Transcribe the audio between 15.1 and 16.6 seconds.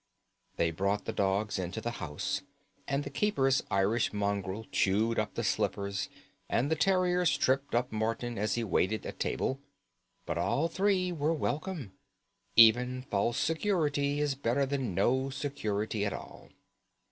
security at all.